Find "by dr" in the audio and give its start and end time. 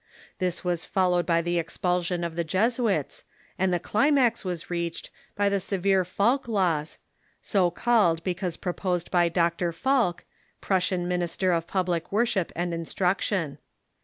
9.11-9.71